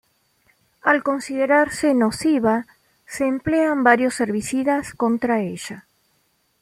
Al 0.81 1.03
considerarse 1.03 1.93
nociva 1.93 2.65
se 3.05 3.27
emplean 3.27 3.83
varios 3.83 4.19
herbicidas 4.19 4.95
contra 4.95 5.41
ella. 5.41 5.85